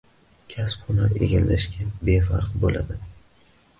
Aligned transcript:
Kasb- 0.53 0.87
hunar 0.87 1.13
egallashga 1.27 1.85
befarq 2.09 2.57
bo‘ladi? 2.65 2.99